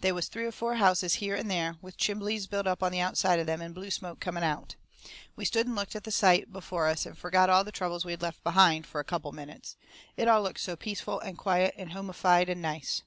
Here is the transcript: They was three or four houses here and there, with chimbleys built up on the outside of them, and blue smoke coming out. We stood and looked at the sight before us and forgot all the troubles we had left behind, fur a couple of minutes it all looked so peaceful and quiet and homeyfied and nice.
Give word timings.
They 0.00 0.10
was 0.10 0.26
three 0.26 0.46
or 0.46 0.50
four 0.50 0.74
houses 0.74 1.14
here 1.22 1.36
and 1.36 1.48
there, 1.48 1.76
with 1.80 1.96
chimbleys 1.96 2.48
built 2.48 2.66
up 2.66 2.82
on 2.82 2.90
the 2.90 2.98
outside 2.98 3.38
of 3.38 3.46
them, 3.46 3.60
and 3.62 3.72
blue 3.72 3.92
smoke 3.92 4.18
coming 4.18 4.42
out. 4.42 4.74
We 5.36 5.44
stood 5.44 5.68
and 5.68 5.76
looked 5.76 5.94
at 5.94 6.02
the 6.02 6.10
sight 6.10 6.52
before 6.52 6.88
us 6.88 7.06
and 7.06 7.16
forgot 7.16 7.48
all 7.48 7.62
the 7.62 7.70
troubles 7.70 8.04
we 8.04 8.10
had 8.10 8.20
left 8.20 8.42
behind, 8.42 8.84
fur 8.84 8.98
a 8.98 9.04
couple 9.04 9.28
of 9.28 9.36
minutes 9.36 9.76
it 10.16 10.26
all 10.26 10.42
looked 10.42 10.58
so 10.58 10.74
peaceful 10.74 11.20
and 11.20 11.38
quiet 11.38 11.74
and 11.78 11.92
homeyfied 11.92 12.48
and 12.48 12.60
nice. 12.60 13.04